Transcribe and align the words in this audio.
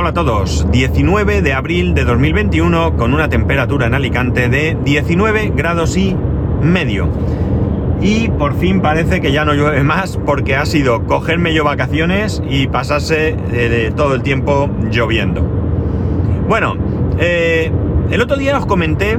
Hola 0.00 0.10
a 0.10 0.14
todos, 0.14 0.70
19 0.70 1.42
de 1.42 1.52
abril 1.54 1.92
de 1.92 2.04
2021 2.04 2.96
con 2.96 3.14
una 3.14 3.28
temperatura 3.28 3.88
en 3.88 3.94
Alicante 3.94 4.48
de 4.48 4.78
19 4.84 5.54
grados 5.56 5.96
y 5.96 6.14
medio. 6.62 7.08
Y 8.00 8.28
por 8.28 8.54
fin 8.54 8.80
parece 8.80 9.20
que 9.20 9.32
ya 9.32 9.44
no 9.44 9.54
llueve 9.54 9.82
más 9.82 10.16
porque 10.16 10.54
ha 10.54 10.66
sido 10.66 11.04
cogerme 11.04 11.52
yo 11.52 11.64
vacaciones 11.64 12.40
y 12.48 12.68
pasarse 12.68 13.34
de, 13.50 13.90
todo 13.90 14.14
el 14.14 14.22
tiempo 14.22 14.70
lloviendo. 14.88 15.42
Bueno, 16.48 16.76
eh, 17.18 17.72
el 18.12 18.22
otro 18.22 18.36
día 18.36 18.56
os 18.56 18.66
comenté 18.66 19.18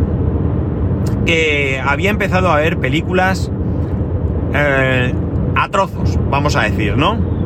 que 1.25 1.81
había 1.85 2.09
empezado 2.09 2.53
a 2.53 2.55
ver 2.55 2.77
películas 2.77 3.51
eh, 4.53 5.13
a 5.55 5.67
trozos, 5.67 6.17
vamos 6.31 6.55
a 6.55 6.61
decir, 6.61 6.95
¿no? 6.95 7.38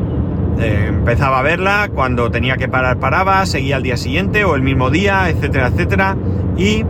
Eh, 0.58 0.86
empezaba 0.88 1.40
a 1.40 1.42
verla, 1.42 1.90
cuando 1.92 2.30
tenía 2.30 2.56
que 2.56 2.68
parar 2.68 2.98
paraba, 2.98 3.44
seguía 3.46 3.76
al 3.76 3.82
día 3.82 3.96
siguiente 3.96 4.44
o 4.44 4.54
el 4.54 4.62
mismo 4.62 4.90
día, 4.90 5.28
etcétera, 5.28 5.68
etcétera. 5.68 6.16
Y 6.56 6.84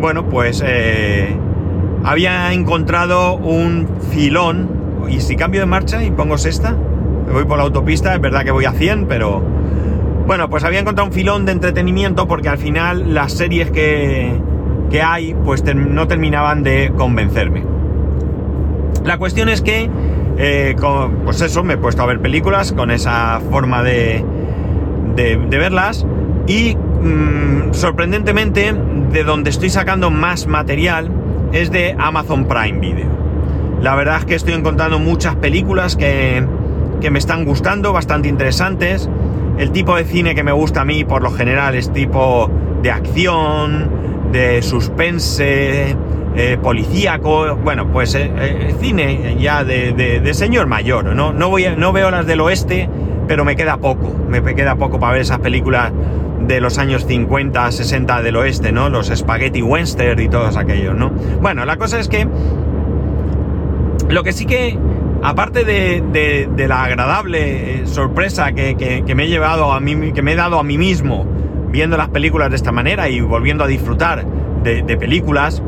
bueno, 0.00 0.26
pues 0.26 0.62
eh, 0.64 1.36
había 2.04 2.52
encontrado 2.52 3.34
un 3.34 3.88
filón. 4.10 4.68
Y 5.08 5.20
si 5.20 5.36
cambio 5.36 5.60
de 5.60 5.66
marcha 5.66 6.02
y 6.02 6.10
pongo 6.10 6.38
sexta, 6.38 6.76
voy 7.32 7.44
por 7.44 7.58
la 7.58 7.64
autopista, 7.64 8.14
es 8.14 8.20
verdad 8.20 8.44
que 8.44 8.50
voy 8.50 8.64
a 8.64 8.72
100, 8.72 9.06
pero... 9.06 9.42
Bueno, 10.24 10.48
pues 10.48 10.62
había 10.62 10.78
encontrado 10.78 11.08
un 11.08 11.12
filón 11.12 11.46
de 11.46 11.52
entretenimiento 11.52 12.28
porque 12.28 12.48
al 12.48 12.56
final 12.56 13.12
las 13.12 13.32
series 13.32 13.72
que, 13.72 14.40
que 14.88 15.02
hay 15.02 15.34
pues 15.34 15.64
no 15.74 16.06
terminaban 16.06 16.62
de 16.62 16.92
convencerme. 16.96 17.64
La 19.04 19.18
cuestión 19.18 19.48
es 19.48 19.62
que 19.62 19.90
eh, 20.38 20.74
pues 21.24 21.40
eso, 21.40 21.62
me 21.62 21.74
he 21.74 21.76
puesto 21.76 22.02
a 22.02 22.06
ver 22.06 22.20
películas 22.20 22.72
con 22.72 22.90
esa 22.90 23.40
forma 23.50 23.82
de, 23.82 24.24
de, 25.14 25.36
verlas 25.58 26.06
y 26.46 26.74
mm, 26.74 27.72
sorprendentemente 27.72 28.74
de 29.10 29.24
donde 29.24 29.50
estoy 29.50 29.70
sacando 29.70 30.10
más 30.10 30.46
material 30.46 31.10
es 31.52 31.70
de 31.70 31.94
Amazon 31.98 32.46
Prime 32.46 32.78
Video. 32.78 33.22
La 33.80 33.94
verdad 33.94 34.18
es 34.18 34.24
que 34.24 34.34
estoy 34.34 34.54
encontrando 34.54 34.98
muchas 34.98 35.36
películas 35.36 35.96
que, 35.96 36.44
que 37.00 37.10
me 37.10 37.18
están 37.18 37.44
gustando, 37.44 37.92
bastante 37.92 38.28
interesantes. 38.28 39.08
El 39.58 39.70
tipo 39.70 39.96
de 39.96 40.04
cine 40.04 40.34
que 40.34 40.42
me 40.42 40.52
gusta 40.52 40.80
a 40.80 40.84
mí 40.84 41.04
por 41.04 41.22
lo 41.22 41.30
general 41.30 41.74
es 41.74 41.92
tipo 41.92 42.50
de 42.82 42.90
acción, 42.90 43.90
de 44.32 44.62
suspense, 44.62 45.94
eh, 46.34 46.56
policíaco, 46.62 47.56
bueno, 47.56 47.88
pues 47.88 48.14
eh, 48.14 48.30
eh, 48.34 48.74
cine 48.80 49.36
ya 49.38 49.64
de, 49.64 50.30
señor 50.32 50.66
mayor, 50.66 51.14
¿no? 51.14 51.32
No, 51.32 51.50
voy 51.50 51.66
no 51.76 51.92
veo 51.92 52.10
las 52.10 52.26
del 52.26 52.40
oeste, 52.40 52.88
pero 53.28 53.44
me 53.44 53.54
queda 53.54 53.76
poco, 53.76 54.14
me 54.28 54.42
queda 54.54 54.76
poco 54.76 54.98
para 54.98 55.12
ver 55.12 55.22
esas 55.22 55.40
películas 55.40 55.92
de 56.40 56.60
los 56.60 56.78
años 56.78 57.04
50, 57.06 57.70
60 57.70 58.22
del 58.22 58.36
oeste, 58.36 58.72
¿no? 58.72 58.88
Los 58.88 59.08
spaghetti 59.08 59.60
western 59.60 60.18
y 60.20 60.28
todos 60.28 60.56
aquellos, 60.56 60.96
¿no? 60.96 61.10
Bueno, 61.10 61.66
la 61.66 61.76
cosa 61.76 62.00
es 62.00 62.08
que 62.08 62.26
lo 64.08 64.22
que 64.22 64.32
sí 64.32 64.46
que, 64.46 64.78
aparte 65.22 65.64
de, 65.64 66.66
la 66.66 66.84
agradable 66.84 67.86
sorpresa 67.86 68.52
que, 68.52 69.04
me 69.14 69.24
he 69.24 69.28
llevado 69.28 69.72
a 69.72 69.80
mí, 69.80 70.12
que 70.12 70.22
me 70.22 70.32
he 70.32 70.36
dado 70.36 70.58
a 70.58 70.62
mí 70.62 70.78
mismo 70.78 71.26
viendo 71.68 71.98
las 71.98 72.08
películas 72.08 72.48
de 72.48 72.56
esta 72.56 72.72
manera 72.72 73.10
y 73.10 73.20
volviendo 73.20 73.64
a 73.64 73.66
disfrutar 73.66 74.24
de, 74.62 74.82
de 74.82 74.96
películas, 74.96 75.62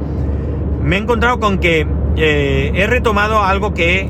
me 0.85 0.97
he 0.97 0.99
encontrado 0.99 1.41
con 1.41 1.59
que 1.59 1.87
eh, 2.17 2.73
he 2.75 2.87
retomado 2.87 3.43
algo 3.43 3.73
que 3.73 4.09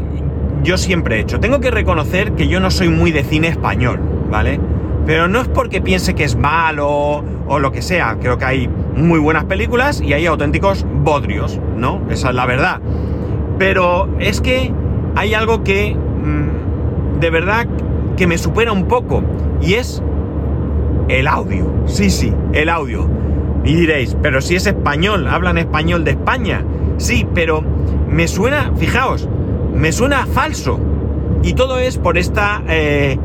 yo 0.64 0.76
siempre 0.76 1.16
he 1.16 1.20
hecho. 1.20 1.38
Tengo 1.38 1.60
que 1.60 1.70
reconocer 1.70 2.32
que 2.32 2.48
yo 2.48 2.58
no 2.58 2.70
soy 2.70 2.88
muy 2.88 3.12
de 3.12 3.22
cine 3.22 3.48
español, 3.48 4.00
¿vale? 4.28 4.58
Pero 5.06 5.28
no 5.28 5.40
es 5.40 5.48
porque 5.48 5.80
piense 5.80 6.14
que 6.14 6.24
es 6.24 6.36
malo 6.36 7.22
o 7.46 7.58
lo 7.58 7.70
que 7.70 7.80
sea. 7.80 8.16
Creo 8.20 8.38
que 8.38 8.44
hay 8.44 8.68
muy 8.96 9.20
buenas 9.20 9.44
películas 9.44 10.00
y 10.00 10.14
hay 10.14 10.26
auténticos 10.26 10.84
bodrios, 11.02 11.60
¿no? 11.76 12.00
Esa 12.10 12.30
es 12.30 12.34
la 12.34 12.46
verdad. 12.46 12.80
Pero 13.58 14.08
es 14.18 14.40
que 14.40 14.72
hay 15.14 15.34
algo 15.34 15.62
que 15.62 15.94
mm, 15.94 17.20
de 17.20 17.30
verdad 17.30 17.68
que 18.16 18.26
me 18.26 18.36
supera 18.36 18.72
un 18.72 18.86
poco 18.86 19.22
y 19.60 19.74
es 19.74 20.02
el 21.08 21.28
audio. 21.28 21.66
Sí, 21.86 22.10
sí, 22.10 22.32
el 22.52 22.68
audio. 22.68 23.08
Y 23.64 23.74
diréis, 23.74 24.16
pero 24.22 24.40
si 24.40 24.56
es 24.56 24.66
español, 24.66 25.26
hablan 25.26 25.58
español 25.58 26.04
de 26.04 26.12
España. 26.12 26.64
Sí, 26.98 27.26
pero 27.34 27.62
me 28.10 28.28
suena, 28.28 28.72
fijaos, 28.76 29.28
me 29.74 29.90
suena 29.90 30.26
falso. 30.26 30.78
Y 31.42 31.54
todo 31.54 31.78
es 31.78 31.98
por 31.98 32.18
esta 32.18 32.62
eh, 32.68 33.18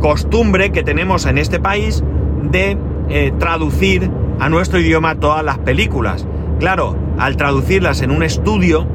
costumbre 0.00 0.70
que 0.70 0.82
tenemos 0.82 1.26
en 1.26 1.38
este 1.38 1.60
país 1.60 2.02
de 2.50 2.76
eh, 3.08 3.32
traducir 3.38 4.10
a 4.40 4.48
nuestro 4.48 4.80
idioma 4.80 5.16
todas 5.16 5.44
las 5.44 5.58
películas. 5.58 6.26
Claro, 6.58 6.96
al 7.18 7.36
traducirlas 7.36 8.02
en 8.02 8.10
un 8.10 8.22
estudio, 8.22 8.86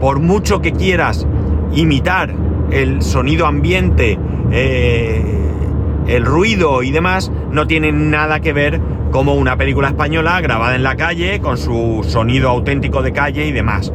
por 0.00 0.18
mucho 0.20 0.60
que 0.60 0.72
quieras 0.72 1.26
imitar 1.72 2.34
el 2.70 3.02
sonido 3.02 3.46
ambiente, 3.46 4.18
eh, 4.50 5.22
el 6.06 6.24
ruido 6.24 6.82
y 6.82 6.90
demás, 6.90 7.30
no 7.50 7.66
tiene 7.66 7.92
nada 7.92 8.40
que 8.40 8.52
ver 8.52 8.80
como 9.12 9.34
una 9.34 9.56
película 9.56 9.88
española 9.88 10.40
grabada 10.40 10.74
en 10.74 10.82
la 10.82 10.96
calle, 10.96 11.38
con 11.40 11.58
su 11.58 12.04
sonido 12.08 12.48
auténtico 12.48 13.02
de 13.02 13.12
calle 13.12 13.46
y 13.46 13.52
demás. 13.52 13.92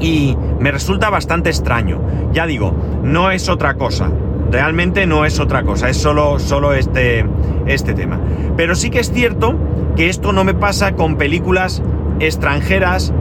Y 0.00 0.38
me 0.60 0.70
resulta 0.70 1.10
bastante 1.10 1.50
extraño. 1.50 2.00
Ya 2.32 2.46
digo, 2.46 2.74
no 3.02 3.30
es 3.30 3.48
otra 3.48 3.74
cosa. 3.74 4.10
Realmente 4.50 5.06
no 5.06 5.24
es 5.24 5.40
otra 5.40 5.64
cosa, 5.64 5.88
es 5.88 5.96
solo, 5.96 6.38
solo 6.38 6.72
este, 6.72 7.26
este 7.66 7.94
tema. 7.94 8.20
Pero 8.56 8.74
sí 8.74 8.90
que 8.90 9.00
es 9.00 9.10
cierto 9.10 9.58
que 9.96 10.08
esto 10.08 10.32
no 10.32 10.44
me 10.44 10.54
pasa 10.54 10.92
con 10.92 11.16
películas 11.16 11.82
extranjeras 12.20 13.12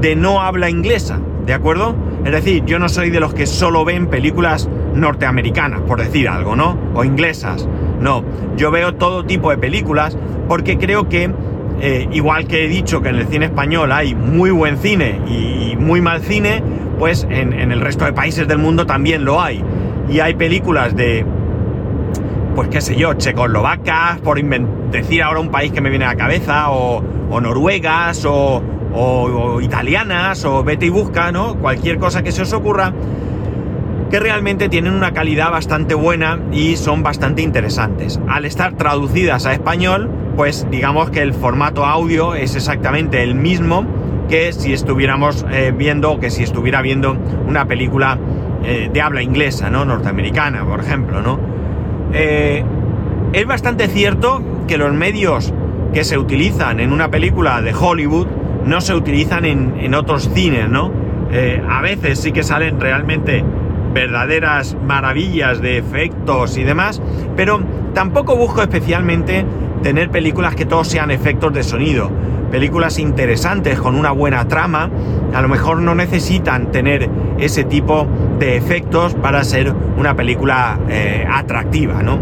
de 0.00 0.14
no 0.14 0.42
habla 0.42 0.68
inglesa, 0.68 1.20
¿de 1.46 1.54
acuerdo? 1.54 1.94
Es 2.24 2.32
decir, 2.32 2.64
yo 2.64 2.78
no 2.78 2.88
soy 2.88 3.10
de 3.10 3.20
los 3.20 3.34
que 3.34 3.46
solo 3.46 3.84
ven 3.84 4.08
películas 4.08 4.68
norteamericanas, 4.94 5.82
por 5.82 6.00
decir 6.00 6.28
algo, 6.28 6.56
¿no? 6.56 6.76
O 6.94 7.04
inglesas. 7.04 7.68
No, 8.00 8.24
yo 8.56 8.70
veo 8.70 8.94
todo 8.94 9.24
tipo 9.24 9.50
de 9.50 9.58
películas 9.58 10.16
porque 10.48 10.78
creo 10.78 11.08
que, 11.08 11.30
eh, 11.80 12.08
igual 12.12 12.46
que 12.46 12.64
he 12.64 12.68
dicho 12.68 13.00
que 13.02 13.08
en 13.08 13.16
el 13.16 13.26
cine 13.26 13.46
español 13.46 13.92
hay 13.92 14.14
muy 14.14 14.50
buen 14.50 14.76
cine 14.78 15.20
y 15.28 15.76
muy 15.76 16.00
mal 16.00 16.20
cine, 16.22 16.62
pues 16.98 17.26
en, 17.28 17.52
el 17.52 17.80
resto 17.80 18.04
de 18.04 18.12
países 18.12 18.46
del 18.46 18.58
mundo 18.58 18.86
también 18.86 19.24
lo 19.24 19.40
hay. 19.40 19.62
Y 20.08 20.20
hay 20.20 20.34
películas 20.34 20.94
de, 20.94 21.24
pues 22.54 22.68
qué 22.68 22.80
sé 22.80 22.96
yo, 22.96 23.14
checoslovacas, 23.14 24.20
por 24.20 24.42
decir 24.90 25.22
ahora 25.22 25.40
un 25.40 25.50
país 25.50 25.72
que 25.72 25.80
me 25.80 25.90
viene 25.90 26.04
a 26.04 26.08
la 26.08 26.16
cabeza, 26.16 26.70
o, 26.70 27.02
noruegas, 27.40 28.24
o, 28.24 28.62
o, 28.94 29.60
italianas, 29.60 30.44
o 30.44 30.62
vete 30.62 30.86
y 30.86 30.90
busca, 30.90 31.32
¿no? 31.32 31.56
Cualquier 31.56 31.98
cosa 31.98 32.22
que 32.22 32.32
se 32.32 32.42
os 32.42 32.52
ocurra, 32.52 32.92
que 34.14 34.20
realmente 34.20 34.68
tienen 34.68 34.94
una 34.94 35.10
calidad 35.10 35.50
bastante 35.50 35.96
buena 35.96 36.38
y 36.52 36.76
son 36.76 37.02
bastante 37.02 37.42
interesantes. 37.42 38.20
Al 38.28 38.44
estar 38.44 38.76
traducidas 38.76 39.44
a 39.44 39.52
español, 39.52 40.08
pues 40.36 40.68
digamos 40.70 41.10
que 41.10 41.20
el 41.20 41.34
formato 41.34 41.84
audio 41.84 42.36
es 42.36 42.54
exactamente 42.54 43.24
el 43.24 43.34
mismo 43.34 43.84
que 44.28 44.52
si 44.52 44.72
estuviéramos 44.72 45.44
eh, 45.50 45.74
viendo, 45.76 46.20
que 46.20 46.30
si 46.30 46.44
estuviera 46.44 46.80
viendo 46.80 47.16
una 47.48 47.66
película 47.66 48.16
eh, 48.62 48.88
de 48.92 49.00
habla 49.00 49.20
inglesa, 49.20 49.68
¿no? 49.68 49.84
Norteamericana, 49.84 50.64
por 50.64 50.78
ejemplo, 50.78 51.20
¿no? 51.20 51.40
Eh, 52.12 52.62
es 53.32 53.46
bastante 53.46 53.88
cierto 53.88 54.40
que 54.68 54.78
los 54.78 54.92
medios 54.92 55.52
que 55.92 56.04
se 56.04 56.18
utilizan 56.18 56.78
en 56.78 56.92
una 56.92 57.10
película 57.10 57.60
de 57.62 57.74
Hollywood 57.74 58.28
no 58.64 58.80
se 58.80 58.94
utilizan 58.94 59.44
en, 59.44 59.74
en 59.80 59.92
otros 59.92 60.30
cines, 60.32 60.68
¿no? 60.68 61.02
a 61.68 61.80
veces 61.80 62.20
sí 62.20 62.30
que 62.30 62.44
salen 62.44 62.78
realmente 62.78 63.42
verdaderas 63.94 64.76
maravillas 64.84 65.62
de 65.62 65.78
efectos 65.78 66.58
y 66.58 66.64
demás, 66.64 67.00
pero 67.36 67.60
tampoco 67.94 68.36
busco 68.36 68.60
especialmente 68.60 69.46
tener 69.82 70.10
películas 70.10 70.54
que 70.54 70.66
todos 70.66 70.88
sean 70.88 71.10
efectos 71.10 71.52
de 71.54 71.62
sonido. 71.62 72.10
Películas 72.50 72.98
interesantes 72.98 73.78
con 73.80 73.94
una 73.94 74.10
buena 74.10 74.46
trama, 74.46 74.90
a 75.32 75.40
lo 75.40 75.48
mejor 75.48 75.80
no 75.80 75.94
necesitan 75.94 76.70
tener 76.70 77.08
ese 77.38 77.64
tipo 77.64 78.06
de 78.38 78.56
efectos 78.56 79.14
para 79.14 79.42
ser 79.44 79.72
una 79.96 80.14
película 80.14 80.78
eh, 80.88 81.26
atractiva, 81.30 82.02
¿no? 82.02 82.18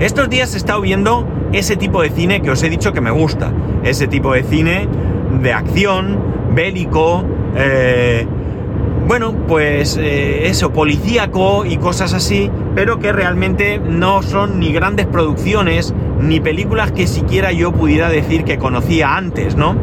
Estos 0.00 0.30
días 0.30 0.54
he 0.54 0.58
estado 0.58 0.80
viendo 0.80 1.26
ese 1.52 1.76
tipo 1.76 2.02
de 2.02 2.10
cine 2.10 2.40
que 2.40 2.50
os 2.50 2.62
he 2.62 2.70
dicho 2.70 2.92
que 2.92 3.00
me 3.00 3.10
gusta. 3.10 3.52
Ese 3.82 4.06
tipo 4.06 4.32
de 4.32 4.44
cine 4.44 4.86
de 5.42 5.52
acción, 5.52 6.18
bélico, 6.54 7.24
eh, 7.56 8.26
bueno, 9.08 9.32
pues 9.48 9.96
eh, 9.96 10.48
eso, 10.48 10.70
policíaco 10.70 11.64
y 11.64 11.78
cosas 11.78 12.12
así, 12.12 12.50
pero 12.74 12.98
que 12.98 13.10
realmente 13.10 13.78
no 13.78 14.22
son 14.22 14.60
ni 14.60 14.70
grandes 14.70 15.06
producciones, 15.06 15.94
ni 16.20 16.40
películas 16.40 16.92
que 16.92 17.06
siquiera 17.06 17.50
yo 17.50 17.72
pudiera 17.72 18.10
decir 18.10 18.44
que 18.44 18.58
conocía 18.58 19.16
antes, 19.16 19.56
¿no? 19.56 19.76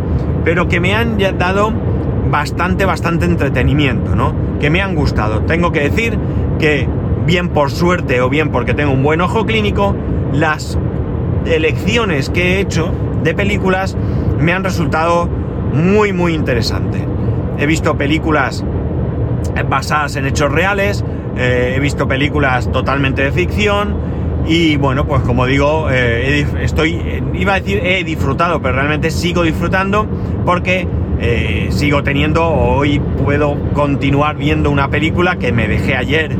Pero 0.43 0.67
que 0.67 0.79
me 0.79 0.93
han 0.93 1.17
dado 1.39 1.73
bastante, 2.29 2.85
bastante 2.85 3.25
entretenimiento, 3.25 4.15
¿no? 4.15 4.35
Que 4.59 4.69
me 4.69 4.83
han 4.83 4.93
gustado. 4.93 5.41
Tengo 5.41 5.71
que 5.71 5.89
decir 5.89 6.19
que, 6.59 6.87
bien 7.25 7.49
por 7.49 7.71
suerte 7.71 8.21
o 8.21 8.29
bien 8.29 8.51
porque 8.51 8.75
tengo 8.75 8.91
un 8.91 9.01
buen 9.01 9.21
ojo 9.21 9.47
clínico, 9.47 9.95
las 10.33 10.77
elecciones 11.47 12.29
que 12.29 12.57
he 12.57 12.59
hecho 12.59 12.91
de 13.23 13.33
películas 13.33 13.97
me 14.39 14.53
han 14.53 14.63
resultado 14.63 15.27
muy 15.73 16.13
muy 16.13 16.35
interesantes. 16.35 17.01
He 17.57 17.65
visto 17.65 17.97
películas 17.97 18.63
basadas 19.63 20.15
en 20.15 20.25
hechos 20.25 20.51
reales, 20.51 21.03
eh, 21.37 21.73
he 21.75 21.79
visto 21.79 22.07
películas 22.07 22.71
totalmente 22.71 23.23
de 23.23 23.31
ficción 23.31 23.95
y 24.47 24.77
bueno, 24.77 25.05
pues 25.05 25.21
como 25.21 25.45
digo, 25.45 25.87
eh, 25.89 26.45
estoy, 26.61 27.23
iba 27.33 27.53
a 27.53 27.59
decir 27.59 27.81
he 27.83 28.03
disfrutado, 28.03 28.61
pero 28.61 28.75
realmente 28.75 29.09
sigo 29.09 29.43
disfrutando 29.43 30.07
porque 30.45 30.87
eh, 31.19 31.67
sigo 31.71 32.03
teniendo, 32.03 32.45
hoy 32.47 32.99
puedo 32.99 33.57
continuar 33.73 34.37
viendo 34.37 34.69
una 34.69 34.89
película 34.89 35.37
que 35.37 35.51
me 35.51 35.67
dejé 35.67 35.95
ayer 35.95 36.35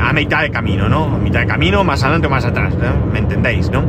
a 0.00 0.14
mitad 0.14 0.40
de 0.40 0.50
camino, 0.50 0.88
¿no? 0.88 1.04
A 1.04 1.18
mitad 1.18 1.40
de 1.40 1.46
camino, 1.46 1.84
más 1.84 2.02
adelante 2.02 2.26
o 2.26 2.30
más 2.30 2.46
atrás, 2.46 2.72
¿Me 3.12 3.18
entendéis, 3.18 3.70
no? 3.70 3.82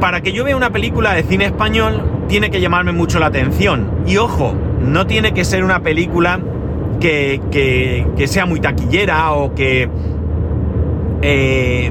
para 0.00 0.20
que 0.20 0.32
yo 0.32 0.44
vea 0.44 0.56
una 0.56 0.70
película 0.70 1.14
de 1.14 1.22
cine 1.22 1.46
español, 1.46 2.15
tiene 2.28 2.50
que 2.50 2.60
llamarme 2.60 2.92
mucho 2.92 3.18
la 3.18 3.26
atención. 3.26 3.90
Y 4.06 4.16
ojo, 4.16 4.54
no 4.80 5.06
tiene 5.06 5.32
que 5.32 5.44
ser 5.44 5.64
una 5.64 5.80
película 5.80 6.40
que, 7.00 7.40
que, 7.50 8.26
sea 8.26 8.46
muy 8.46 8.60
taquillera 8.60 9.32
o 9.32 9.54
que 9.54 9.88
eh, 11.22 11.90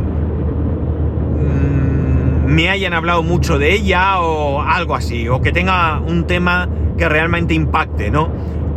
mm, 1.39 2.45
me 2.47 2.69
hayan 2.69 2.93
hablado 2.93 3.23
mucho 3.23 3.57
de 3.57 3.73
ella 3.73 4.19
o 4.19 4.61
algo 4.61 4.95
así, 4.95 5.27
o 5.29 5.41
que 5.41 5.51
tenga 5.51 5.99
un 5.99 6.25
tema 6.25 6.67
que 6.97 7.07
realmente 7.09 7.53
impacte, 7.53 8.09
¿no? 8.11 8.29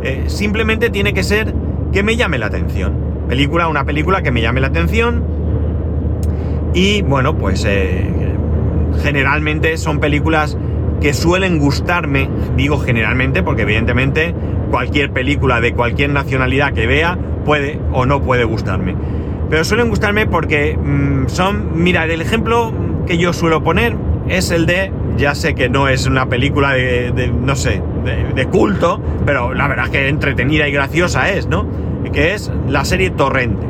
Eh, 0.03 0.25
simplemente 0.27 0.89
tiene 0.89 1.13
que 1.13 1.23
ser 1.23 1.53
que 1.91 2.03
me 2.03 2.15
llame 2.15 2.37
la 2.37 2.47
atención. 2.47 2.93
Película, 3.27 3.67
una 3.67 3.83
película 3.83 4.21
que 4.21 4.31
me 4.31 4.41
llame 4.41 4.61
la 4.61 4.67
atención. 4.67 5.23
Y 6.73 7.01
bueno, 7.01 7.37
pues 7.37 7.65
eh, 7.67 8.07
generalmente 9.01 9.77
son 9.77 9.99
películas 9.99 10.57
que 11.01 11.13
suelen 11.13 11.59
gustarme, 11.59 12.29
digo 12.55 12.79
generalmente, 12.79 13.43
porque 13.43 13.63
evidentemente 13.63 14.33
cualquier 14.69 15.11
película 15.11 15.61
de 15.61 15.73
cualquier 15.73 16.11
nacionalidad 16.11 16.73
que 16.73 16.87
vea 16.87 17.17
puede 17.45 17.79
o 17.91 18.05
no 18.05 18.21
puede 18.21 18.43
gustarme. 18.43 18.95
Pero 19.49 19.63
suelen 19.63 19.89
gustarme 19.89 20.27
porque 20.27 20.77
mm, 20.77 21.27
son, 21.27 21.83
mira, 21.83 22.05
el 22.05 22.21
ejemplo 22.21 22.71
que 23.07 23.17
yo 23.17 23.33
suelo 23.33 23.63
poner 23.63 23.95
es 24.27 24.51
el 24.51 24.65
de, 24.65 24.91
ya 25.17 25.33
sé 25.33 25.55
que 25.55 25.69
no 25.69 25.87
es 25.87 26.05
una 26.05 26.27
película 26.27 26.73
de, 26.73 27.31
no 27.33 27.55
sé, 27.55 27.81
de, 28.05 28.33
de, 28.35 28.45
culto, 28.45 29.01
pero 29.25 29.53
la 29.53 29.67
verdad 29.67 29.85
es 29.85 29.91
que 29.91 30.07
entretenida 30.07 30.67
y 30.67 30.71
graciosa 30.71 31.29
es, 31.31 31.47
¿no? 31.47 31.65
Que 32.13 32.33
es 32.35 32.51
la 32.67 32.85
serie 32.85 33.09
Torrente. 33.09 33.65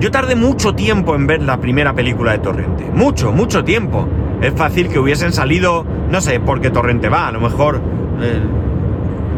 Yo 0.00 0.10
tardé 0.10 0.34
mucho 0.34 0.74
tiempo 0.74 1.14
en 1.14 1.26
ver 1.26 1.42
la 1.42 1.58
primera 1.58 1.94
película 1.94 2.32
de 2.32 2.38
Torrente. 2.38 2.84
Mucho, 2.92 3.32
mucho 3.32 3.64
tiempo. 3.64 4.06
Es 4.42 4.52
fácil 4.54 4.88
que 4.88 4.98
hubiesen 4.98 5.32
salido, 5.32 5.86
no 6.10 6.20
sé 6.20 6.40
por 6.40 6.60
qué 6.60 6.70
Torrente 6.70 7.08
va, 7.08 7.28
a 7.28 7.32
lo 7.32 7.40
mejor, 7.40 7.80
eh, 8.20 8.40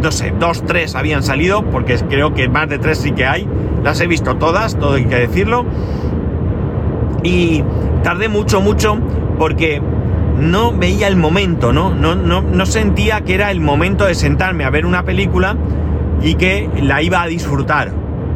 no 0.03 0.11
sé, 0.11 0.33
dos, 0.39 0.65
tres 0.65 0.95
habían 0.95 1.23
salido, 1.23 1.63
porque 1.65 1.97
creo 2.09 2.35
que 2.35 2.49
más 2.49 2.69
de 2.69 2.79
tres 2.79 2.99
sí 2.99 3.13
que 3.13 3.27
hay. 3.27 3.47
Las 3.83 4.01
he 4.01 4.07
visto 4.07 4.37
todas, 4.37 4.79
todo 4.79 4.95
hay 4.95 5.05
que 5.05 5.17
decirlo. 5.17 5.65
Y 7.23 7.63
tardé 8.03 8.29
mucho, 8.29 8.61
mucho, 8.61 8.99
porque 9.39 9.81
no 10.39 10.73
veía 10.73 11.07
el 11.07 11.17
momento, 11.17 11.73
¿no? 11.73 11.95
No, 11.95 12.15
no, 12.15 12.43
no 12.43 12.67
sentía 12.67 13.21
que 13.21 13.35
era 13.35 13.51
el 13.51 13.61
momento 13.61 14.07
de 14.07 14.15
sentarme 14.15 14.65
a 14.65 14.71
ver 14.71 14.87
una 14.87 15.05
película 15.05 15.57
y 16.23 16.35
que 16.35 16.69
la 16.83 17.03
iba 17.03 17.23
a 17.23 17.27
disfrutar. 17.27 17.93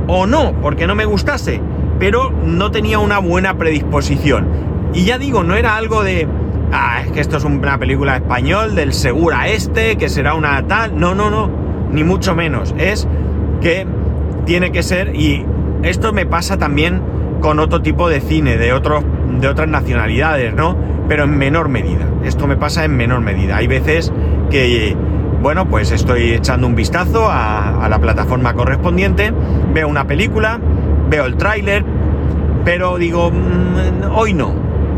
O 0.07 0.27
no, 0.27 0.53
porque 0.63 0.87
no 0.87 0.95
me 0.95 1.05
gustase 1.05 1.61
pero 1.99 2.31
no 2.31 2.71
tenía 2.71 2.99
una 2.99 3.19
buena 3.19 3.57
predisposición. 3.59 4.47
Y 4.95 5.05
ya 5.05 5.19
digo, 5.19 5.43
no 5.43 5.55
era 5.55 5.77
algo 5.77 6.03
de, 6.03 6.27
ah, 6.73 7.03
es 7.05 7.13
que 7.13 7.21
esto 7.21 7.37
es 7.37 7.45
una 7.45 7.79
película 7.79 8.17
español 8.17 8.75
del 8.75 8.93
Segura 8.93 9.49
Este, 9.49 9.97
que 9.97 10.09
será 10.09 10.35
una 10.35 10.67
tal. 10.67 10.99
No, 10.99 11.15
no, 11.15 11.31
no, 11.31 11.51
ni 11.93 12.05
mucho 12.05 12.35
menos. 12.35 12.75
Es 12.79 13.07
que 13.61 13.87
tiene 14.45 14.73
que 14.73 14.83
ser, 14.83 15.15
y 15.15 15.45
esto 15.83 16.13
me 16.13 16.27
pasa 16.27 16.57
también 16.57 17.03
con 17.41 17.59
otro 17.61 17.83
tipo 17.83 18.09
de 18.09 18.21
cine, 18.21 18.57
de, 18.57 18.73
otros, 18.73 19.05
de 19.41 19.49
otras 19.49 19.69
nacionalidades, 19.69 20.55
¿no? 20.55 20.77
Pero 21.09 21.25
en 21.25 21.37
menor 21.39 21.69
medida. 21.69 22.07
Esto 22.25 22.47
me 22.47 22.57
pasa 22.57 22.85
en 22.85 22.97
menor 22.97 23.21
medida. 23.21 23.57
Hay 23.57 23.67
veces 23.67 24.13
que, 24.51 24.97
bueno, 25.41 25.67
pues 25.69 25.91
estoy 25.93 26.33
echando 26.33 26.67
un 26.67 26.75
vistazo 26.75 27.29
a, 27.31 27.87
la 27.89 27.99
plataforma 27.99 28.55
correspondiente, 28.55 29.33
veo 29.73 29.89
una 29.89 30.07
película, 30.07 30.59
veo 31.09 31.27
el 31.27 31.37
tráiler, 31.37 31.85
pero 32.65 32.99
digo, 32.99 33.31
mm, 33.31 34.13
hoy 34.15 34.35
no, 34.35 34.53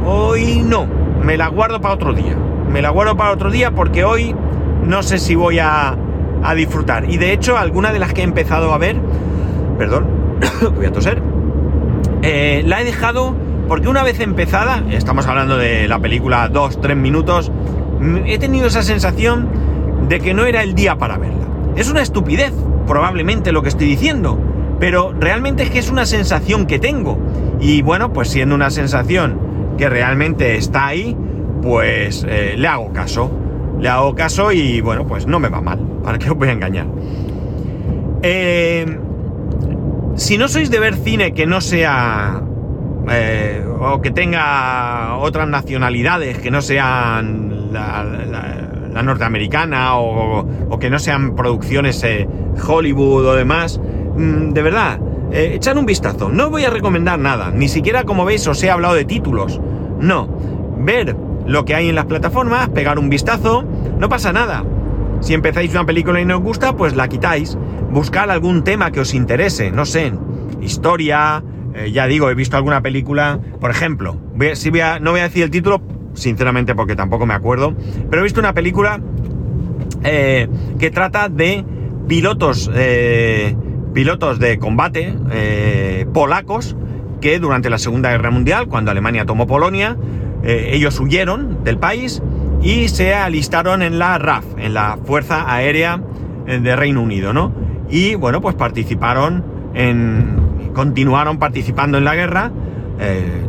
hoy 0.04 0.62
no, 0.64 0.86
me 1.22 1.36
la 1.36 1.48
guardo 1.48 1.80
para 1.80 1.94
otro 1.94 2.12
día, 2.12 2.36
me 2.70 2.82
la 2.82 2.90
guardo 2.90 3.16
para 3.16 3.32
otro 3.32 3.50
día 3.50 3.72
porque 3.72 4.04
hoy 4.04 4.34
no 4.84 5.02
sé 5.02 5.18
si 5.18 5.34
voy 5.34 5.58
a, 5.58 5.96
a 6.42 6.54
disfrutar. 6.54 7.10
Y 7.10 7.18
de 7.18 7.32
hecho, 7.32 7.56
alguna 7.56 7.92
de 7.92 7.98
las 7.98 8.12
que 8.12 8.22
he 8.22 8.24
empezado 8.24 8.72
a 8.72 8.78
ver, 8.78 8.96
perdón, 9.78 10.06
voy 10.74 10.86
a 10.86 10.92
toser, 10.92 11.22
eh, 12.22 12.62
la 12.66 12.80
he 12.80 12.84
dejado 12.84 13.34
porque 13.68 13.88
una 13.88 14.02
vez 14.02 14.18
empezada, 14.20 14.82
estamos 14.90 15.26
hablando 15.26 15.56
de 15.56 15.86
la 15.86 16.00
película 16.00 16.50
2-3 16.50 16.96
minutos, 16.96 17.52
he 18.26 18.38
tenido 18.38 18.66
esa 18.66 18.82
sensación 18.82 19.48
de 20.08 20.18
que 20.18 20.34
no 20.34 20.44
era 20.44 20.62
el 20.62 20.74
día 20.74 20.96
para 20.96 21.18
verla. 21.18 21.46
Es 21.76 21.88
una 21.88 22.02
estupidez, 22.02 22.52
probablemente 22.88 23.52
lo 23.52 23.62
que 23.62 23.68
estoy 23.68 23.86
diciendo, 23.86 24.38
pero 24.80 25.14
realmente 25.18 25.62
es 25.62 25.70
que 25.70 25.78
es 25.78 25.88
una 25.88 26.04
sensación 26.04 26.66
que 26.66 26.80
tengo. 26.80 27.16
Y 27.60 27.82
bueno, 27.82 28.12
pues 28.12 28.28
siendo 28.28 28.56
una 28.56 28.70
sensación 28.70 29.38
que 29.80 29.88
realmente 29.88 30.56
está 30.56 30.88
ahí, 30.88 31.16
pues 31.62 32.26
eh, 32.28 32.54
le 32.58 32.68
hago 32.68 32.92
caso. 32.92 33.30
Le 33.80 33.88
hago 33.88 34.14
caso 34.14 34.52
y 34.52 34.82
bueno, 34.82 35.06
pues 35.06 35.26
no 35.26 35.40
me 35.40 35.48
va 35.48 35.62
mal. 35.62 35.78
¿Para 36.04 36.18
qué 36.18 36.28
os 36.30 36.36
voy 36.36 36.48
a 36.48 36.52
engañar? 36.52 36.86
Eh, 38.22 38.84
si 40.16 40.36
no 40.36 40.48
sois 40.48 40.70
de 40.70 40.78
ver 40.78 40.96
cine 40.96 41.32
que 41.32 41.46
no 41.46 41.62
sea... 41.62 42.42
Eh, 43.10 43.64
o 43.80 44.02
que 44.02 44.10
tenga 44.10 45.16
otras 45.16 45.48
nacionalidades 45.48 46.36
que 46.38 46.50
no 46.50 46.60
sean 46.60 47.72
la, 47.72 49.02
norteamericana 49.02 49.96
o, 49.96 50.78
que 50.78 50.90
no 50.90 50.98
sean 50.98 51.34
producciones 51.34 52.04
Hollywood 52.62 53.24
o 53.24 53.34
demás, 53.34 53.80
Mm, 54.16 54.52
de 54.52 54.62
verdad, 54.62 55.00
echar 55.32 55.78
un 55.78 55.86
vistazo. 55.86 56.28
No 56.28 56.50
voy 56.50 56.64
a 56.64 56.70
recomendar 56.70 57.18
nada, 57.18 57.50
ni 57.50 57.68
siquiera 57.68 58.04
como 58.04 58.26
veis 58.26 58.46
os 58.46 58.62
he 58.62 58.70
hablado 58.70 58.94
de 58.94 59.04
títulos. 59.06 59.60
No, 60.00 60.28
ver 60.78 61.16
lo 61.46 61.64
que 61.64 61.74
hay 61.74 61.88
en 61.88 61.94
las 61.94 62.06
plataformas, 62.06 62.68
pegar 62.70 62.98
un 62.98 63.08
vistazo, 63.08 63.64
no 63.98 64.08
pasa 64.08 64.32
nada. 64.32 64.64
Si 65.20 65.34
empezáis 65.34 65.72
una 65.72 65.84
película 65.84 66.20
y 66.20 66.24
no 66.24 66.38
os 66.38 66.42
gusta, 66.42 66.76
pues 66.76 66.96
la 66.96 67.08
quitáis. 67.08 67.58
Buscar 67.90 68.30
algún 68.30 68.64
tema 68.64 68.90
que 68.90 69.00
os 69.00 69.14
interese, 69.14 69.70
no 69.70 69.84
sé, 69.84 70.12
historia, 70.60 71.42
eh, 71.74 71.90
ya 71.92 72.06
digo, 72.06 72.30
he 72.30 72.34
visto 72.34 72.56
alguna 72.56 72.80
película, 72.80 73.40
por 73.60 73.70
ejemplo, 73.70 74.16
si 74.54 74.70
voy 74.70 74.80
no 75.00 75.10
voy 75.10 75.20
a 75.20 75.24
decir 75.24 75.42
el 75.42 75.50
título, 75.50 75.82
sinceramente 76.14 76.74
porque 76.74 76.96
tampoco 76.96 77.26
me 77.26 77.34
acuerdo, 77.34 77.74
pero 78.08 78.22
he 78.22 78.24
visto 78.24 78.40
una 78.40 78.54
película 78.54 79.00
eh, 80.04 80.48
que 80.78 80.90
trata 80.90 81.28
de 81.28 81.64
pilotos 82.06 82.70
pilotos 83.92 84.38
de 84.38 84.58
combate 84.58 85.14
eh, 85.32 86.06
polacos 86.12 86.76
que 87.20 87.38
durante 87.38 87.70
la 87.70 87.78
Segunda 87.78 88.10
Guerra 88.10 88.30
Mundial, 88.30 88.66
cuando 88.66 88.90
Alemania 88.90 89.24
tomó 89.24 89.46
Polonia, 89.46 89.96
eh, 90.42 90.70
ellos 90.72 90.98
huyeron 91.00 91.64
del 91.64 91.78
país 91.78 92.22
y 92.62 92.88
se 92.88 93.14
alistaron 93.14 93.82
en 93.82 93.98
la 93.98 94.18
RAF, 94.18 94.44
en 94.58 94.74
la 94.74 94.98
Fuerza 95.04 95.52
Aérea 95.52 96.00
eh, 96.46 96.58
de 96.58 96.76
Reino 96.76 97.02
Unido, 97.02 97.32
¿no? 97.32 97.52
Y 97.88 98.14
bueno, 98.14 98.40
pues 98.40 98.54
participaron 98.54 99.44
en. 99.74 100.70
continuaron 100.74 101.38
participando 101.38 101.98
en 101.98 102.04
la 102.04 102.14
guerra, 102.14 102.52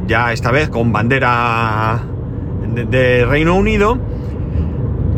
ya 0.07 0.31
esta 0.31 0.49
vez 0.49 0.69
con 0.69 0.93
bandera 0.93 2.01
de 2.73 3.25
Reino 3.25 3.55
Unido 3.55 3.99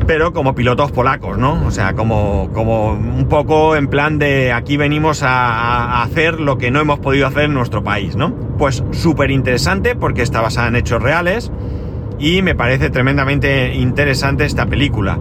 pero 0.05 0.33
como 0.33 0.55
pilotos 0.55 0.91
polacos, 0.91 1.37
¿no? 1.37 1.65
O 1.65 1.71
sea, 1.71 1.93
como, 1.93 2.49
como 2.53 2.91
un 2.91 3.27
poco 3.29 3.75
en 3.75 3.87
plan 3.87 4.19
de 4.19 4.51
aquí 4.51 4.77
venimos 4.77 5.23
a, 5.23 6.01
hacer 6.03 6.39
lo 6.39 6.57
que 6.57 6.71
no 6.71 6.79
hemos 6.79 6.99
podido 6.99 7.27
hacer 7.27 7.45
en 7.45 7.53
nuestro 7.53 7.83
país, 7.83 8.15
¿no? 8.15 8.33
Pues 8.57 8.83
súper 8.91 9.31
interesante 9.31 9.95
porque 9.95 10.21
está 10.21 10.41
basada 10.41 10.67
en 10.67 10.75
hechos 10.75 11.01
reales 11.01 11.51
y 12.19 12.41
me 12.41 12.55
parece 12.55 12.89
tremendamente 12.89 13.73
interesante 13.75 14.45
esta 14.45 14.65
película. 14.65 15.19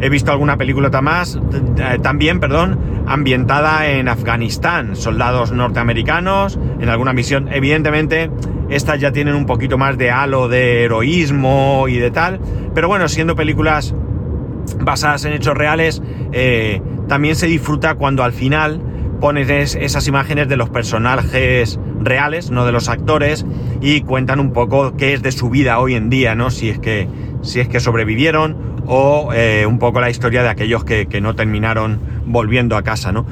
He 0.00 0.08
visto 0.08 0.32
alguna 0.32 0.56
película 0.56 0.90
eh, 0.90 1.98
también, 2.02 2.40
perdón, 2.40 2.78
ambientada 3.06 3.88
en 3.88 4.08
Afganistán, 4.08 4.96
soldados 4.96 5.52
norteamericanos, 5.52 6.58
en 6.80 6.88
alguna 6.88 7.12
misión. 7.12 7.48
Evidentemente, 7.50 8.30
estas 8.68 9.00
ya 9.00 9.12
tienen 9.12 9.34
un 9.34 9.46
poquito 9.46 9.78
más 9.78 9.96
de 9.96 10.10
halo 10.10 10.48
de 10.48 10.84
heroísmo 10.84 11.86
y 11.88 11.96
de 11.96 12.10
tal, 12.10 12.40
pero 12.74 12.88
bueno, 12.88 13.08
siendo 13.08 13.36
películas 13.36 13.94
basadas 14.80 15.24
en 15.24 15.32
hechos 15.32 15.56
reales, 15.56 16.02
eh, 16.32 16.80
también 17.08 17.36
se 17.36 17.46
disfruta 17.46 17.94
cuando 17.94 18.22
al 18.22 18.32
final 18.32 18.80
pones 19.20 19.74
esas 19.74 20.06
imágenes 20.06 20.48
de 20.48 20.56
los 20.56 20.68
personajes 20.68 21.78
reales, 22.00 22.50
no 22.50 22.66
de 22.66 22.72
los 22.72 22.88
actores, 22.88 23.46
y 23.80 24.02
cuentan 24.02 24.40
un 24.40 24.52
poco 24.52 24.96
qué 24.96 25.14
es 25.14 25.22
de 25.22 25.32
su 25.32 25.48
vida 25.50 25.78
hoy 25.78 25.94
en 25.94 26.10
día, 26.10 26.34
¿no? 26.34 26.50
Si 26.50 26.68
es 26.68 26.78
que, 26.78 27.08
si 27.42 27.60
es 27.60 27.68
que 27.68 27.80
sobrevivieron 27.80 28.82
o 28.86 29.30
eh, 29.32 29.64
un 29.66 29.78
poco 29.78 30.00
la 30.00 30.10
historia 30.10 30.42
de 30.42 30.50
aquellos 30.50 30.84
que, 30.84 31.06
que, 31.06 31.20
no 31.20 31.34
terminaron 31.34 32.00
volviendo 32.26 32.76
a 32.76 32.82
casa, 32.82 33.12
¿no? 33.12 33.24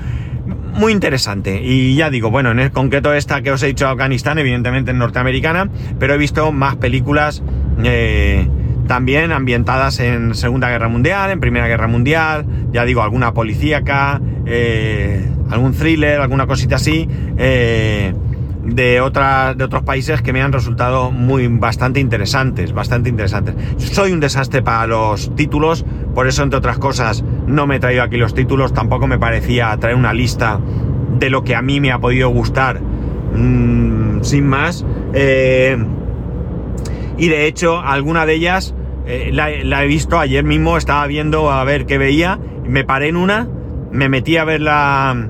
Muy 0.75 0.93
interesante. 0.93 1.61
Y 1.63 1.95
ya 1.95 2.09
digo, 2.09 2.31
bueno, 2.31 2.51
en 2.51 2.61
el 2.61 2.71
concreto 2.73 3.13
esta 3.13 3.43
que 3.43 3.53
os 3.53 3.63
he 3.63 3.67
dicho 3.67 3.87
Afganistán, 3.87 4.39
evidentemente 4.39 4.93
es 4.93 4.97
norteamericana, 4.97 5.69
pero 5.99 6.15
he 6.15 6.19
visto 6.19 6.51
más 6.53 6.77
películas 6.77 7.43
eh, 7.85 8.49
también 8.87 9.33
ambientadas 9.33 10.01
en 10.01 10.35
Segunda 10.35 10.69
Guerra 10.69 10.89
Mundial, 10.89 11.31
en 11.31 11.41
Primera 11.41 11.69
Guerra 11.69 11.87
Mundial, 11.89 12.45
ya 12.73 12.85
digo, 12.85 13.03
alguna 13.03 13.33
policíaca, 13.33 14.21
eh, 14.47 15.29
algún 15.51 15.73
thriller, 15.73 16.21
alguna 16.21 16.47
cosita 16.47 16.77
así. 16.77 17.09
Eh, 17.37 18.13
de, 18.65 19.01
otras, 19.01 19.57
de 19.57 19.65
otros 19.65 19.83
países 19.83 20.23
que 20.23 20.33
me 20.33 20.41
han 20.41 20.53
resultado 20.53 21.11
muy 21.11 21.49
bastante 21.49 22.01
interesantes, 22.01 22.73
bastante 22.73 23.09
interesantes. 23.09 23.55
Soy 23.77 24.13
un 24.13 24.21
desastre 24.21 24.63
para 24.63 24.87
los 24.87 25.35
títulos, 25.35 25.85
por 26.15 26.27
eso 26.27 26.43
entre 26.43 26.59
otras 26.59 26.79
cosas 26.79 27.25
no 27.47 27.67
me 27.67 27.77
he 27.77 27.81
traído 27.81 28.03
aquí 28.03 28.17
los 28.17 28.35
títulos, 28.35 28.73
tampoco 28.73 29.07
me 29.07 29.19
parecía 29.19 29.77
traer 29.79 29.97
una 29.97 30.13
lista 30.13 30.61
de 31.19 31.31
lo 31.31 31.45
que 31.45 31.55
a 31.55 31.63
mí 31.63 31.81
me 31.81 31.93
ha 31.93 31.99
podido 31.99 32.29
gustar, 32.29 32.81
mmm, 32.81 34.23
sin 34.23 34.47
más. 34.47 34.85
Eh, 35.13 35.77
y 37.23 37.29
de 37.29 37.47
hecho, 37.47 37.79
alguna 37.79 38.27
de 38.27 38.35
ellas 38.35 38.75
eh, 39.07 39.31
la, 39.33 39.85
he 39.85 39.87
visto 39.87 40.19
ayer 40.19 40.43
mismo, 40.43 40.77
estaba 40.77 41.07
viendo 41.07 41.53
a 41.53 41.63
ver 41.63 41.87
qué 41.87 41.97
veía, 41.97 42.41
me 42.67 42.83
paré 42.83 43.11
en 43.11 43.17
una, 43.17 43.49
me 43.93 44.09
metí 44.09 44.39
a 44.39 44.45
ver 44.45 44.61
la 44.61 45.29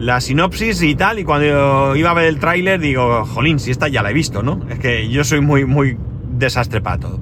la 0.00 0.20
sinopsis 0.20 0.82
y 0.82 0.96
tal, 0.96 1.20
y 1.20 1.24
cuando 1.24 1.94
iba 1.94 2.10
a 2.10 2.14
ver 2.14 2.24
el 2.24 2.40
tráiler 2.40 2.80
digo, 2.80 3.24
jolín, 3.24 3.60
si 3.60 3.70
esta 3.70 3.86
ya 3.86 4.02
la 4.02 4.10
he 4.10 4.14
visto, 4.14 4.42
¿no? 4.42 4.66
Es 4.68 4.80
que 4.80 5.08
yo 5.10 5.22
soy 5.22 5.40
muy, 5.40 5.64
muy 5.64 5.96
desastre 6.28 6.80
para 6.80 6.98
todo. 6.98 7.20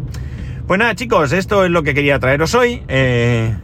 Pues 0.67 0.79
nada, 0.79 0.95
chicos, 0.95 1.33
esto 1.33 1.67
es 1.67 1.71
lo 1.71 1.83
que 1.83 1.93
quería 1.93 2.19
traeros 2.19 2.55
hoy. 2.55 2.85
Eh, 2.89 3.55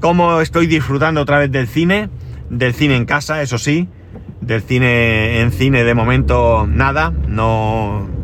cómo 0.00 0.40
estoy 0.40 0.66
disfrutando 0.68 1.20
otra 1.20 1.38
vez 1.38 1.52
del 1.52 1.68
cine, 1.68 2.08
del 2.48 2.72
cine 2.72 2.96
en 2.96 3.04
casa, 3.04 3.42
eso 3.42 3.58
sí, 3.58 3.88
del 4.40 4.62
cine 4.62 5.42
en 5.42 5.52
cine 5.52 5.84
de 5.84 5.92
momento 5.92 6.66
nada, 6.66 7.10
no 7.10 8.17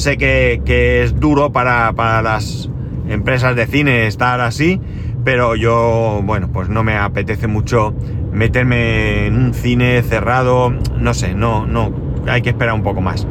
sé 0.00 0.16
que, 0.16 0.62
que 0.64 1.02
es 1.02 1.20
duro 1.20 1.52
para, 1.52 1.92
para 1.92 2.22
las 2.22 2.68
empresas 3.08 3.54
de 3.54 3.66
cine 3.66 4.06
estar 4.06 4.40
así, 4.40 4.80
pero 5.24 5.54
yo, 5.54 6.20
bueno, 6.24 6.50
pues 6.52 6.68
no 6.68 6.82
me 6.82 6.96
apetece 6.96 7.46
mucho 7.46 7.94
meterme 8.32 9.26
en 9.26 9.36
un 9.36 9.54
cine 9.54 10.02
cerrado, 10.02 10.70
no 10.98 11.14
sé, 11.14 11.34
no, 11.34 11.66
no, 11.66 11.92
hay 12.26 12.42
que 12.42 12.50
esperar 12.50 12.74
un 12.74 12.82
poco 12.82 13.00
más. 13.00 13.26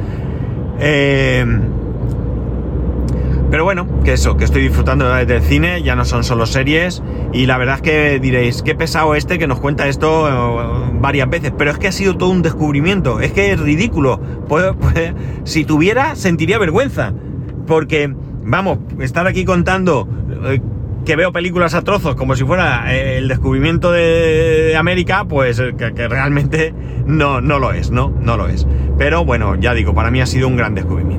Eh, 0.80 1.46
pero 3.50 3.64
bueno, 3.64 3.88
que 4.04 4.14
eso, 4.14 4.38
que 4.38 4.44
estoy 4.44 4.62
disfrutando 4.62 5.10
del 5.10 5.42
cine, 5.42 5.82
ya 5.82 5.96
no 5.96 6.06
son 6.06 6.24
solo 6.24 6.46
series, 6.46 7.02
y 7.34 7.46
la 7.46 7.58
verdad 7.58 7.76
es 7.76 7.82
que 7.82 8.20
diréis, 8.20 8.62
qué 8.62 8.76
pesado 8.76 9.16
este 9.16 9.40
que 9.40 9.48
nos 9.48 9.60
cuenta 9.60 9.88
esto 9.88 10.28
eh, 10.28 10.92
varias 11.00 11.30
veces, 11.30 11.52
pero 11.58 11.72
es 11.72 11.78
que 11.78 11.88
ha 11.88 11.92
sido 11.92 12.16
todo 12.18 12.30
un 12.30 12.42
descubrimiento, 12.42 13.20
es 13.20 13.32
que 13.32 13.52
es 13.52 13.60
ridículo, 13.60 14.20
pues, 14.48 14.74
pues, 14.80 15.14
si 15.46 15.66
tuviera 15.66 16.16
sentiría 16.16 16.60
vergüenza, 16.60 17.14
porque, 17.66 18.14
vamos, 18.44 18.80
estar 19.00 19.28
aquí 19.28 19.46
contando... 19.46 20.08
Eh, 20.46 20.62
que 21.06 21.16
veo 21.16 21.32
películas 21.32 21.74
a 21.74 21.82
trozos 21.82 22.16
como 22.16 22.36
si 22.36 22.44
fuera 22.44 22.94
eh, 22.94 23.18
el 23.18 23.28
descubrimiento 23.28 23.92
de 23.92 24.76
América, 24.78 25.26
pues 25.26 25.60
que, 25.78 26.08
realmente 26.08 26.74
no, 27.08 27.42
no 27.42 27.58
lo 27.58 27.72
es, 27.72 27.90
¿no? 27.90 28.14
No 28.22 28.38
lo 28.38 28.48
es. 28.48 28.68
Pero 28.98 29.26
bueno, 29.26 29.56
ya 29.56 29.74
digo, 29.74 29.96
para 29.96 30.12
mí 30.12 30.22
ha 30.22 30.26
sido 30.26 30.48
un 30.48 30.56
gran 30.56 30.76
descubrimiento. 30.76 31.19